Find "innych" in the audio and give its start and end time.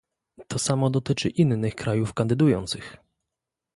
1.29-1.75